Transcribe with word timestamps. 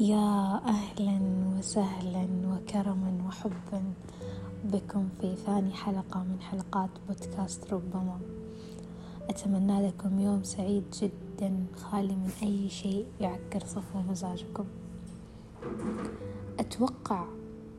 يا 0.00 0.60
أهلا 0.64 1.20
وسهلا 1.58 2.28
وكرما 2.44 3.24
وحبا 3.28 3.82
بكم 4.64 5.08
في 5.20 5.36
ثاني 5.36 5.72
حلقة 5.72 6.22
من 6.22 6.40
حلقات 6.40 6.90
بودكاست 7.08 7.72
ربما. 7.72 8.18
أتمنى 9.30 9.88
لكم 9.88 10.20
يوم 10.20 10.42
سعيد 10.42 10.84
جدا 11.02 11.66
خالي 11.76 12.16
من 12.16 12.30
أي 12.42 12.68
شيء 12.68 13.06
يعكر 13.20 13.60
صفو 13.66 13.98
مزاجكم. 14.10 14.64
أتوقع 16.60 17.24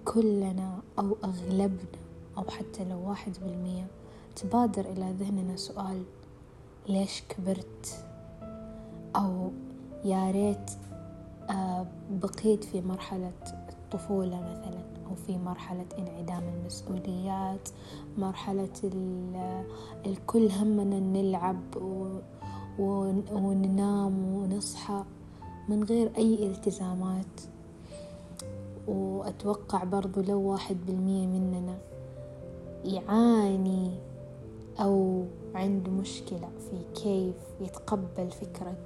كلنا 0.06 0.80
أو 1.00 1.18
أغلبنا 1.24 1.98
أو 2.38 2.44
حتى 2.44 2.86
لو 2.90 3.10
واحد 3.10 3.34
بالمية 3.42 3.88
تبادر 4.36 4.86
إلى 4.86 5.14
ذهننا 5.20 5.56
سؤال 5.56 6.04
ليش 6.90 7.24
كبرت؟ 7.30 8.06
أو 9.16 9.52
يا 10.06 10.32
ريت 10.32 10.72
بقيت 12.12 12.64
في 12.64 12.82
مرحلة 12.82 13.32
الطفولة 13.70 14.42
مثلا 14.42 14.82
أو 15.10 15.16
في 15.16 15.38
مرحلة 15.38 15.86
انعدام 16.00 16.44
المسؤوليات 16.60 17.70
مرحلة 18.18 18.70
الكل 20.06 20.52
همنا 20.52 21.00
نلعب 21.00 21.62
وننام 23.32 24.34
ونصحى 24.36 25.04
من 25.70 25.84
غير 25.84 26.12
أي 26.18 26.48
التزامات. 26.48 27.42
وأتوقع 28.88 29.84
برضو 29.84 30.22
لو 30.22 30.42
واحد 30.42 30.78
بالمية 30.88 31.28
مننا 31.28 31.78
يعاني 32.86 33.92
أو 34.80 35.26
عنده 35.56 35.92
مشكلة 35.92 36.50
في 36.60 37.02
كيف 37.02 37.36
يتقبل 37.62 38.32
فكرة 38.32 38.78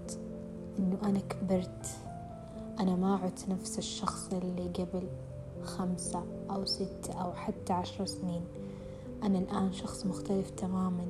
إنه 0.80 0.98
أنا 1.04 1.20
كبرت. 1.20 1.86
أنا 2.82 2.96
ما 2.96 3.16
عدت 3.16 3.50
نفس 3.50 3.78
الشخص 3.78 4.30
اللي 4.34 4.68
قبل 4.68 5.08
خمسة 5.64 6.24
أو 6.50 6.66
ستة 6.66 7.14
أو 7.14 7.34
حتى 7.34 7.74
عشر 7.74 8.06
سنين. 8.06 8.42
أنا 9.24 9.40
الآن 9.40 9.74
شخص 9.74 10.06
مختلف 10.06 10.50
تماما. 10.50 11.06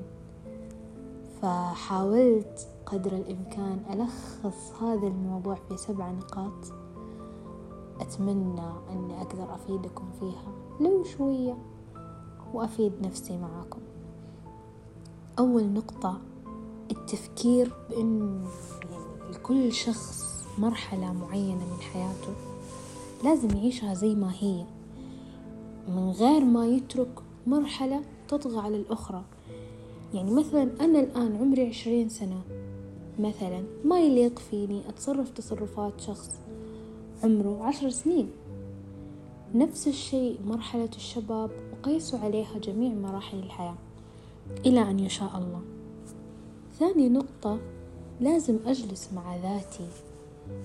فحاولت 1.41 2.67
قدر 2.85 3.11
الإمكان 3.11 3.83
ألخص 3.93 4.71
هذا 4.81 5.07
الموضوع 5.07 5.55
في 5.55 5.77
سبع 5.77 6.11
نقاط. 6.11 6.73
أتمنى 7.99 8.61
أني 8.89 9.21
أقدر 9.21 9.55
أفيدكم 9.55 10.05
فيها. 10.19 10.53
لو 10.79 11.03
شوية 11.03 11.57
وأفيد 12.53 12.93
نفسي 13.01 13.37
معاكم. 13.37 13.81
أول 15.39 15.63
نقطة 15.73 16.21
التفكير 16.91 17.73
بأن 17.89 18.45
يعني 18.91 19.31
لكل 19.31 19.73
شخص 19.73 20.30
مرحلة 20.57 21.13
معينة 21.13 21.65
من 21.73 21.81
حياته 21.81 22.33
لازم 23.23 23.57
يعيشها 23.57 23.93
زي 23.93 24.15
ما 24.15 24.31
هي. 24.39 24.65
من 25.87 26.09
غير 26.09 26.45
ما 26.45 26.67
يترك 26.67 27.19
مرحلة 27.47 28.01
تطغى 28.27 28.59
على 28.59 28.77
الأخرى. 28.77 29.23
يعني 30.13 30.31
مثلا 30.31 30.69
أنا 30.81 30.99
الآن 30.99 31.35
عمري 31.35 31.67
عشرين 31.67 32.09
سنة. 32.09 32.41
مثلا 33.19 33.63
ما 33.85 33.99
يليق 33.99 34.39
فيني 34.39 34.89
أتصرف 34.89 35.29
تصرفات 35.29 36.01
شخص 36.01 36.39
عمره 37.23 37.63
عشر 37.63 37.89
سنين. 37.89 38.29
نفس 39.55 39.87
الشيء 39.87 40.39
مرحلة 40.45 40.89
الشباب 40.95 41.51
وقيسوا 41.73 42.19
عليها 42.19 42.57
جميع 42.57 42.93
مراحل 42.93 43.39
الحياة 43.39 43.75
إلى 44.65 44.81
أن 44.81 44.99
يشاء 44.99 45.37
الله. 45.37 45.61
ثاني 46.79 47.09
نقطة 47.09 47.59
لازم 48.21 48.57
أجلس 48.65 49.09
مع 49.13 49.35
ذاتي. 49.35 49.87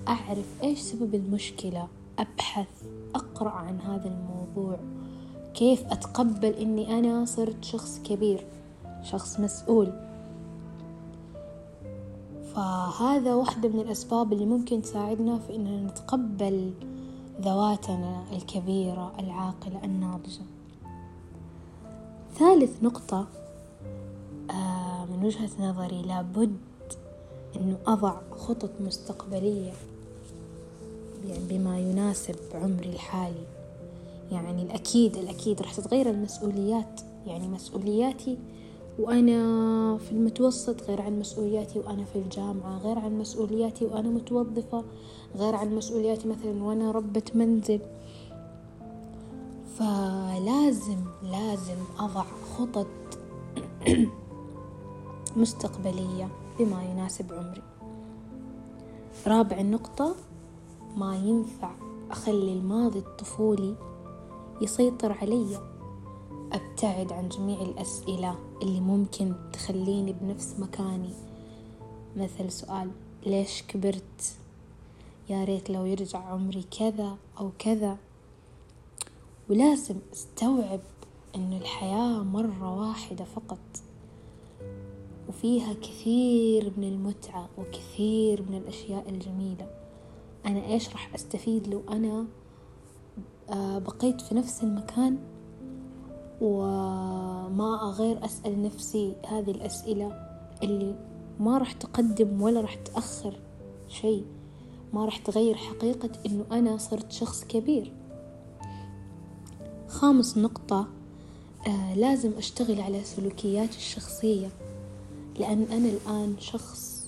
أعرف 0.09 0.63
إيش 0.63 0.79
سبب 0.79 1.15
المشكلة 1.15 1.89
أبحث 2.19 2.69
أقرأ 3.15 3.51
عن 3.51 3.81
هذا 3.81 4.09
الموضوع. 4.09 4.79
كيف 5.55 5.87
أتقبل 5.87 6.53
إني 6.53 6.99
أنا 6.99 7.25
صرت 7.25 7.65
شخص 7.65 8.01
كبير 8.05 8.47
شخص 9.03 9.41
مسؤول؟ 9.41 9.93
فهذا 12.55 13.35
واحدة 13.35 13.69
من 13.69 13.81
الأسباب 13.81 14.33
اللي 14.33 14.47
ممكن 14.47 14.83
تساعدنا 14.83 15.39
في 15.39 15.57
إننا 15.57 15.91
نتقبل 15.91 16.73
ذواتنا 17.41 18.25
الكبيرة 18.33 19.13
العاقلة 19.19 19.85
الناضجة. 19.85 20.43
ثالث 22.35 22.83
نقطة 22.83 23.27
آه، 24.51 25.05
من 25.05 25.25
وجهة 25.25 25.51
نظري 25.61 26.03
لابد 26.03 26.57
أنه 27.57 27.77
أضع 27.87 28.15
خطط 28.31 28.71
مستقبلية 28.81 29.73
بما 31.51 31.79
يناسب 31.79 32.37
عمري 32.55 32.89
الحالي. 32.89 33.47
يعني 34.33 34.63
الأكيد 34.63 35.17
الأكيد 35.17 35.63
راح 35.63 35.75
تتغير 35.75 36.11
المسؤوليات. 36.11 37.01
يعني 37.27 37.49
مسؤولياتي 37.49 38.39
وأنا 38.99 39.99
في 39.99 40.13
المتوسط 40.13 40.83
غير 40.83 41.01
عن 41.03 41.21
مسؤولياتي 41.21 41.79
وأنا 41.79 42.05
في 42.05 42.19
الجامعة 42.19 42.79
غير 42.79 42.99
عن 42.99 43.19
مسؤولياتي 43.19 43.85
وأنا 43.85 44.09
متوظفة 44.09 44.85
غير 45.37 45.55
عن 45.55 45.77
مسؤولياتي 45.77 46.29
مثلا 46.29 46.65
وأنا 46.65 46.91
ربة 46.91 47.23
منزل. 47.35 47.81
فلازم 49.79 50.99
لازم 51.23 51.79
أضع 51.99 52.25
خطط 52.57 52.87
مستقبلية 55.37 56.29
بما 56.59 56.85
يناسب 56.85 57.33
عمري. 57.33 57.63
رابع 59.27 59.63
نقطة 59.63 60.17
ما 60.97 61.17
ينفع 61.17 61.71
أخلي 62.11 62.53
الماضي 62.53 62.99
الطفولي 62.99 63.75
يسيطر 64.63 65.13
علي. 65.13 65.59
أبتعد 66.53 67.13
عن 67.13 67.29
جميع 67.29 67.61
الأسئلة 67.61 68.39
اللي 68.63 68.81
ممكن 68.81 69.35
تخليني 69.53 70.13
بنفس 70.13 70.55
مكاني. 70.59 71.11
مثل 72.17 72.53
سؤال 72.53 72.91
ليش 73.27 73.63
كبرت؟ 73.63 74.37
يا 75.29 75.45
ريت 75.45 75.71
لو 75.71 75.85
يرجع 75.85 76.19
عمري 76.19 76.65
كذا 76.79 77.17
أو 77.41 77.51
كذا. 77.59 77.97
ولازم 79.51 79.97
أستوعب 80.13 80.81
أن 81.37 81.53
الحياة 81.53 82.23
مرة 82.23 82.79
واحدة 82.81 83.25
فقط. 83.25 83.86
وفيها 85.29 85.73
كثير 85.73 86.73
من 86.77 86.85
المتعة 86.85 87.49
وكثير 87.59 88.43
من 88.43 88.57
الأشياء 88.57 89.09
الجميلة. 89.09 89.71
أنا 90.47 90.67
إيش 90.67 90.89
راح 90.89 91.15
أستفيد 91.15 91.69
لو 91.69 91.83
أنا 91.91 92.27
آه، 93.51 93.79
بقيت 93.79 94.21
في 94.21 94.35
نفس 94.35 94.63
المكان 94.63 95.19
وما 96.41 97.81
أغير 97.83 98.25
أسأل 98.25 98.63
نفسي 98.63 99.15
هذه 99.27 99.51
الأسئلة 99.51 100.13
اللي 100.63 100.95
ما 101.41 101.59
راح 101.59 101.73
تقدم 101.73 102.43
ولا 102.43 102.61
راح 102.61 102.75
تأخر 102.75 103.35
شيء 103.89 104.25
ما 104.93 105.05
راح 105.05 105.19
تغير 105.19 105.55
حقيقة 105.55 106.11
إنه 106.27 106.45
أنا 106.53 106.77
صرت 106.77 107.13
شخص 107.13 107.45
كبير. 107.45 107.93
خامس 109.89 110.39
نقطة 110.39 110.89
آه 111.67 111.95
لازم 111.95 112.33
أشتغل 112.39 112.81
على 112.81 113.05
سلوكياتي 113.05 113.77
الشخصية. 113.77 114.49
لأن 115.39 115.67
أنا 115.73 115.89
الآن 115.89 116.35
شخص 116.39 117.07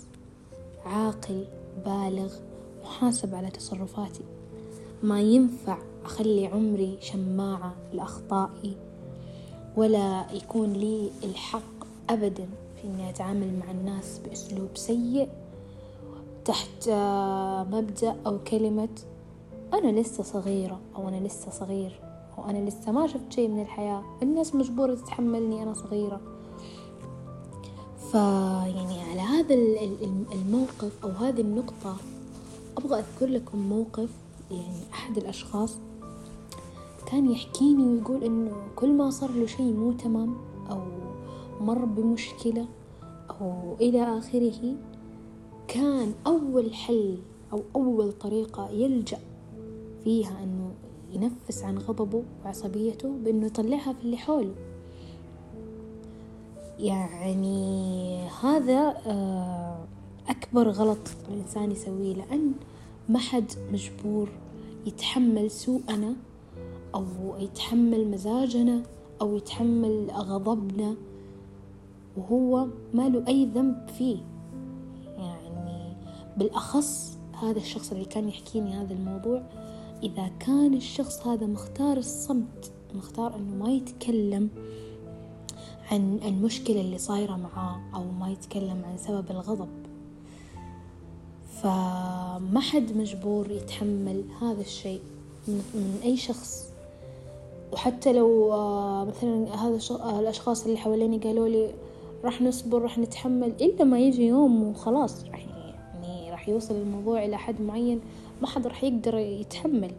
عاقل 0.86 1.44
بالغ 1.86 2.32
محاسب 2.84 3.34
على 3.34 3.50
تصرفاتي. 3.50 4.24
ما 5.02 5.20
ينفع 5.20 5.78
أخلي 6.04 6.46
عمري 6.46 6.98
شماعة 7.00 7.74
لأخطائي 7.92 8.76
ولا 9.76 10.26
يكون 10.32 10.72
لي 10.72 11.10
الحق 11.24 11.86
أبدا 12.10 12.48
في 12.76 12.88
إني 12.88 13.10
أتعامل 13.10 13.58
مع 13.58 13.70
الناس 13.70 14.18
بأسلوب 14.18 14.68
سيء 14.74 15.28
تحت 16.44 16.88
مبدأ 17.72 18.16
أو 18.26 18.38
كلمة 18.38 18.88
أنا 19.74 20.00
لسه 20.00 20.22
صغيرة 20.22 20.80
أو 20.96 21.08
أنا 21.08 21.26
لسه 21.26 21.50
صغير 21.50 22.00
أو 22.38 22.50
أنا 22.50 22.68
لسه 22.68 22.92
ما 22.92 23.06
شفت 23.06 23.32
شيء 23.32 23.48
من 23.48 23.62
الحياة. 23.62 24.02
الناس 24.22 24.54
مجبورة 24.54 24.94
تتحملني 24.94 25.62
أنا 25.62 25.74
صغيرة. 25.74 26.20
فيعني 28.12 29.02
على 29.02 29.20
هذا 29.20 29.54
الموقف 30.32 31.04
أو 31.04 31.08
هذه 31.08 31.40
النقطة 31.40 31.96
أبغى 32.76 32.98
أذكر 32.98 33.26
لكم 33.26 33.58
موقف 33.58 34.08
يعني 34.50 34.82
أحد 34.92 35.18
الأشخاص 35.18 35.76
كان 37.06 37.30
يحكيني 37.30 37.84
ويقول 37.84 38.24
إنه 38.24 38.52
كل 38.76 38.92
ما 38.92 39.10
صار 39.10 39.30
له 39.30 39.46
شيء 39.46 39.72
مو 39.72 39.92
تمام 39.92 40.36
أو 40.70 40.82
مر 41.60 41.84
بمشكلة 41.84 42.66
أو 43.40 43.76
إلى 43.80 44.18
آخره 44.18 44.74
كان 45.68 46.12
أول 46.26 46.74
حل 46.74 47.18
أو 47.52 47.62
أول 47.76 48.12
طريقة 48.12 48.70
يلجأ 48.70 49.18
فيها 50.04 50.42
إنه 50.44 50.70
ينفس 51.12 51.62
عن 51.62 51.78
غضبه 51.78 52.22
وعصبيته 52.44 53.16
بإنه 53.24 53.46
يطلعها 53.46 53.92
في 53.92 54.02
اللي 54.02 54.16
حوله. 54.16 54.54
يعني 56.78 58.28
هذا 58.42 58.96
آه، 59.06 59.78
أكبر 60.28 60.68
غلط 60.68 61.08
الإنسان 61.28 61.70
يسويه 61.72 62.14
لأن 62.14 62.52
ما 63.08 63.18
حد 63.18 63.52
مجبور 63.72 64.28
يتحمل 64.86 65.50
سوءنا 65.50 66.14
أو 66.94 67.04
يتحمل 67.38 68.10
مزاجنا 68.10 68.82
أو 69.20 69.36
يتحمل 69.36 70.10
غضبنا 70.10 70.94
وهو 72.16 72.66
ما 72.94 73.08
له 73.08 73.24
أي 73.28 73.44
ذنب 73.44 73.88
فيه. 73.98 74.18
يعني 75.18 75.96
بالأخص 76.36 77.18
هذا 77.42 77.58
الشخص 77.58 77.92
اللي 77.92 78.04
كان 78.04 78.28
يحكيني 78.28 78.72
هذا 78.72 78.92
الموضوع 78.94 79.42
إذا 80.02 80.30
كان 80.40 80.74
الشخص 80.74 81.26
هذا 81.26 81.46
مختار 81.46 81.96
الصمت 81.96 82.72
مختار 82.94 83.36
أنه 83.36 83.64
ما 83.64 83.70
يتكلم 83.70 84.48
عن 85.92 86.20
المشكلة 86.24 86.80
اللي 86.80 86.98
صايرة 86.98 87.36
معاه 87.36 87.80
أو 87.94 88.04
ما 88.20 88.30
يتكلم 88.30 88.82
عن 88.84 88.98
سبب 88.98 89.30
الغضب. 89.30 89.68
فما 91.62 92.60
حد 92.60 92.96
مجبور 92.96 93.50
يتحمل 93.50 94.24
هذا 94.42 94.60
الشيء 94.60 95.00
من 95.48 96.00
أي 96.04 96.16
شخص. 96.16 96.68
وحتى 97.72 98.12
لو 98.12 98.52
آه، 98.52 99.04
مثلا 99.04 99.54
هذا 99.54 99.78
الأشخاص 100.20 100.64
اللي 100.64 100.78
حواليني 100.78 101.18
قالوا 101.18 101.48
لي 101.48 101.70
راح 102.24 102.42
نصبر 102.42 102.82
راح 102.82 102.98
نتحمل 102.98 103.52
إلا 103.60 103.84
ما 103.84 104.00
يجي 104.00 104.26
يوم 104.26 104.62
وخلاص 104.62 105.24
راح 105.24 105.46
يعني 106.02 106.30
راح 106.30 106.48
يوصل 106.48 106.74
الموضوع 106.74 107.24
إلى 107.24 107.38
حد 107.38 107.60
معين 107.60 108.00
ما 108.42 108.46
حد 108.46 108.66
راح 108.66 108.84
يقدر 108.84 109.18
يتحمل. 109.18 109.90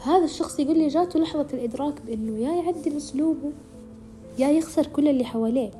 فهذا 0.00 0.24
الشخص 0.24 0.58
يقول 0.60 0.78
لي 0.78 0.88
جاته 0.88 1.20
لحظة 1.20 1.46
الإدراك 1.52 2.02
بأنه 2.02 2.38
يا 2.38 2.52
يعدل 2.52 2.96
أسلوبه 2.96 3.52
يا 4.38 4.48
يخسر 4.50 4.86
كل 4.86 5.08
اللي 5.08 5.24
حواليه. 5.24 5.70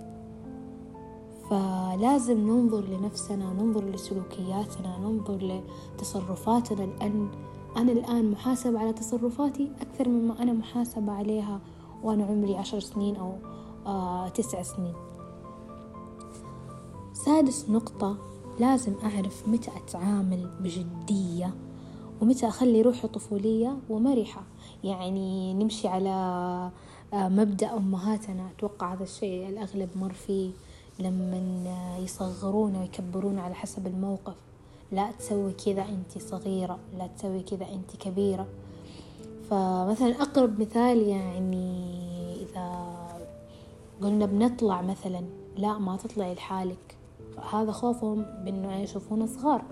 فلازم 1.51 2.39
ننظر 2.39 2.85
لنفسنا 2.85 3.53
ننظر 3.53 3.85
لسلوكياتنا 3.85 4.99
ننظر 4.99 5.63
لتصرفاتنا. 5.97 6.87
لأن 6.87 7.29
أنا 7.77 7.93
الآن 7.93 8.31
محاسبة 8.31 8.79
على 8.79 8.93
تصرفاتي 8.93 9.73
أكثر 9.81 10.09
مما 10.09 10.43
أنا 10.43 10.53
محاسبة 10.53 11.13
عليها 11.13 11.61
وأنا 12.03 12.25
عمري 12.25 12.57
عشر 12.57 12.81
سنين 12.81 13.17
أو 13.17 13.33
آه 13.87 14.29
تسع 14.29 14.63
سنين. 14.63 14.95
سادس 17.13 17.71
نقطة 17.71 18.17
لازم 18.61 18.93
أعرف 19.05 19.49
متى 19.49 19.71
أتعامل 19.77 20.51
بجدية 20.61 21.55
ومتى 22.21 22.49
أخلي 22.49 22.83
روحي 22.83 23.09
طفولية 23.09 23.77
ومرحة؟ 23.91 24.43
يعني 24.85 25.55
نمشي 25.55 25.89
على 25.89 26.11
آه، 27.13 27.29
مبدأ 27.29 27.77
أمهاتنا. 27.77 28.49
أتوقع 28.57 28.95
هذا 28.95 29.03
الشيء 29.03 29.49
الأغلب 29.49 29.89
مر 29.97 30.13
فيه 30.13 30.51
لما 30.99 31.97
يصغرونا 31.99 32.81
ويكبرونا 32.81 33.43
على 33.43 33.55
حسب 33.55 33.87
الموقف. 33.87 34.35
لا 34.93 35.11
تسوي 35.19 35.53
كذا 35.53 35.83
أنت 35.83 36.23
صغيرة 36.23 36.79
لا 36.99 37.07
تسوي 37.07 37.43
كذا 37.43 37.67
أنت 37.73 37.97
كبيرة. 38.01 38.47
فمثلا 39.51 40.23
أقرب 40.23 40.61
مثال 40.61 40.99
يعني 41.03 41.95
إذا 42.35 42.87
قلنا 44.03 44.27
بنطلع 44.27 44.83
مثلا 44.83 45.25
لا 45.57 45.79
ما 45.79 45.97
تطلعي 45.97 46.35
لحالك. 46.35 46.97
هذا 47.53 47.73
خوفهم 47.73 48.27
بأنه 48.45 48.77
يشوفونا 48.77 49.27
صغار. 49.27 49.63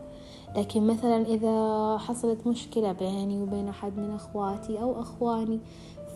لكن 0.57 0.87
مثلا 0.87 1.27
إذا 1.27 1.99
حصلت 1.99 2.47
مشكلة 2.47 2.93
بيني 2.93 3.43
وبين 3.43 3.69
أحد 3.69 3.99
من 3.99 4.15
أخواتي 4.15 4.83
أو 4.83 5.01
أخواني 5.01 5.61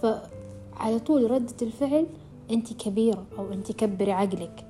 فعلى 0.02 0.98
طول 1.06 1.30
ردة 1.30 1.54
الفعل 1.62 2.06
أنت 2.50 2.72
كبيرة 2.72 3.24
أو 3.38 3.52
أنت 3.52 3.72
كبري 3.72 4.12
عقلك. 4.12 4.64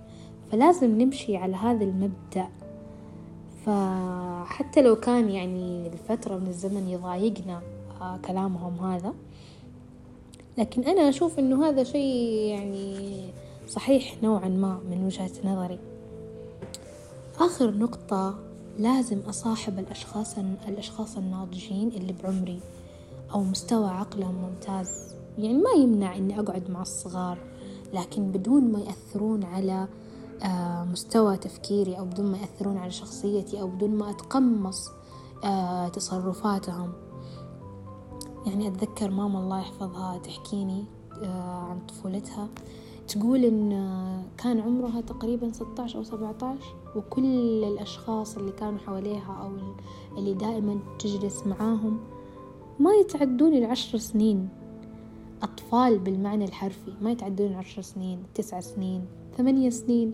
فلازم 0.50 1.02
نمشي 1.02 1.36
على 1.36 1.56
هذا 1.56 1.84
المبدأ. 1.84 2.48
فحتى 3.66 4.82
لو 4.82 4.96
كان 4.96 5.30
يعني 5.30 5.90
لفترة 5.90 6.36
من 6.36 6.46
الزمن 6.46 6.88
يضايقنا 6.88 7.60
آه، 8.00 8.16
كلامهم 8.16 8.78
هذا. 8.78 9.14
لكن 10.58 10.82
أنا 10.82 11.08
أشوف 11.08 11.38
إنه 11.38 11.68
هذا 11.68 11.84
شيء 11.84 12.26
يعني 12.48 12.96
صحيح 13.68 14.22
نوعا 14.22 14.48
ما 14.48 14.80
من 14.90 15.04
وجهة 15.06 15.30
نظري. 15.44 15.78
آخر 17.38 17.70
نقطة 17.70 18.51
لازم 18.78 19.18
أصاحب 19.28 19.78
الأشخاص 19.78 20.38
الأشخاص 20.68 21.16
الناضجين 21.16 21.88
اللي 21.88 22.14
بعمري 22.22 22.60
أو 23.34 23.42
مستوى 23.42 23.88
عقلهم 23.88 24.34
ممتاز. 24.34 25.14
يعني 25.38 25.58
ما 25.58 25.70
يمنع 25.70 26.16
إني 26.16 26.40
أقعد 26.40 26.70
مع 26.70 26.82
الصغار 26.82 27.38
لكن 27.94 28.32
بدون 28.32 28.72
ما 28.72 28.80
يأثرون 28.80 29.44
على 29.44 29.88
آه، 30.42 30.84
مستوى 30.84 31.36
تفكيري 31.36 31.98
أو 31.98 32.04
بدون 32.04 32.26
ما 32.26 32.38
يأثرون 32.38 32.76
على 32.76 32.90
شخصيتي 32.90 33.60
أو 33.60 33.68
بدون 33.68 33.90
ما 33.90 34.10
أتقمص 34.10 34.90
آه، 35.44 35.88
تصرفاتهم. 35.88 36.92
يعني 38.46 38.68
أتذكر 38.68 39.10
ماما 39.10 39.38
الله 39.38 39.60
يحفظها 39.60 40.18
تحكيني 40.18 40.84
آه، 41.22 41.66
عن 41.70 41.80
طفولتها. 41.88 42.48
تقول 43.08 43.44
إن 43.44 43.70
كان 44.38 44.60
عمرها 44.60 45.00
تقريبا 45.00 45.52
16 45.52 45.98
أو 45.98 46.02
17 46.02 46.81
وكل 46.96 47.64
الأشخاص 47.64 48.36
اللي 48.36 48.52
كانوا 48.52 48.78
حواليها 48.78 49.32
أو 49.42 49.50
اللي 50.18 50.34
دائما 50.34 50.78
تجلس 50.98 51.46
معاهم 51.46 51.98
ما 52.80 52.90
يتعدون 52.92 53.54
العشر 53.54 53.98
سنين. 53.98 54.48
أطفال 55.42 55.98
بالمعنى 55.98 56.44
الحرفي 56.44 56.92
ما 57.00 57.10
يتعدون 57.10 57.46
العشر 57.46 57.82
سنين 57.82 58.22
تسع 58.34 58.60
سنين 58.60 59.04
ثمانية 59.36 59.70
سنين. 59.70 60.12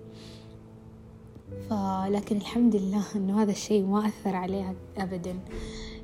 فلكن 1.71 2.37
الحمد 2.37 2.77
لله 2.77 3.05
إنه 3.17 3.43
هذا 3.43 3.51
الشيء 3.51 3.87
ما 3.87 4.07
أثر 4.07 4.37
عليها 4.37 4.75
أبدا. 4.99 5.39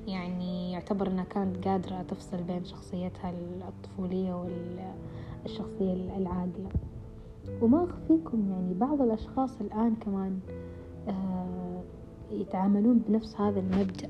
يعني 0.06 0.72
يعتبر 0.72 1.08
أنها 1.08 1.24
كانت 1.24 1.68
قادرة 1.68 2.02
تفصل 2.02 2.42
بين 2.42 2.64
شخصيتها 2.64 3.34
الطفولية 3.68 4.46
والشخصية 5.44 6.16
العاقلة 6.16 6.68
وما 7.62 7.84
أخفيكم 7.84 8.50
يعني 8.50 8.74
بعض 8.74 9.02
الأشخاص 9.02 9.60
الآن 9.60 9.94
كمان 9.94 10.40
يتعاملون 12.30 12.98
بنفس 13.08 13.40
هذا 13.40 13.60
المبدأ. 13.60 14.08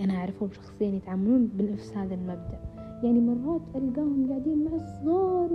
أنا 0.00 0.14
أعرفهم 0.14 0.50
شخصيا 0.52 0.88
يتعاملون 0.88 1.46
بنفس 1.54 1.96
هذا 1.96 2.14
المبدأ. 2.14 2.60
يعني 3.02 3.20
مرات 3.20 3.60
ألقاهم 3.74 4.26
قاعدين 4.30 4.64
مع 4.64 4.70
الصغار 4.74 5.50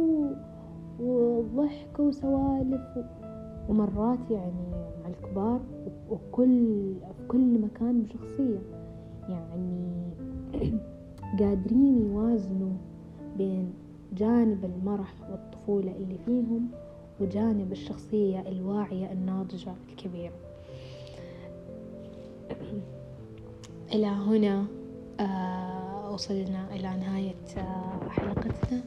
وضحك 1.00 2.00
وسوالف 2.00 2.81
ومرات 3.70 4.31
يعني 4.31 4.70
مع 5.04 5.10
الكبار 5.10 5.60
وكل 6.10 6.94
في 7.18 7.28
كل 7.28 7.60
مكان 7.62 8.02
بشخصية 8.02 8.60
يعني 9.30 9.90
قادرين 11.40 12.12
يوازنوا 12.12 12.74
بين 13.38 13.74
جانب 14.18 14.66
المرح 14.66 15.14
والطفولة 15.31 15.92
اللي 15.92 16.18
فيهم 16.26 16.68
وجانب 17.21 17.71
الشخصية 17.71 18.40
الواعية 18.40 19.12
الناضجة 19.12 19.74
الكبيرة. 19.90 20.48
إلى 23.94 24.08
هنا 24.08 24.66
آه 25.19 26.12
وصلنا 26.12 26.76
إلى 26.76 26.90
نهاية 26.98 27.36
آه 27.58 28.10
حلقتنا. 28.10 28.81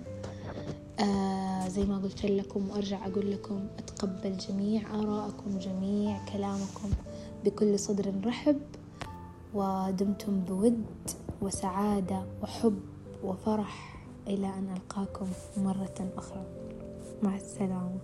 آه 1.01 1.69
زي 1.69 1.85
ما 1.85 1.99
قلت 1.99 2.27
لكم 2.27 2.71
وأرجع 2.71 3.07
أقول 3.07 3.31
لكم 3.31 3.67
أتقبل 3.79 4.37
جميع 4.37 4.95
آراءكم 4.95 5.59
جميع 5.59 6.25
كلامكم 6.33 6.91
بكل 7.45 7.79
صدر 7.79 8.13
رحب. 8.27 8.61
ودمتم 9.55 10.41
بود 10.41 10.85
وسعادة 11.43 12.23
وحب 12.43 12.81
وفرح 13.25 14.03
إلى 14.27 14.47
أن 14.47 14.75
ألقاكم 14.77 15.27
مرة 15.57 16.11
أخرى. 16.17 16.45
مع 17.23 17.37
السلامة. 17.37 17.99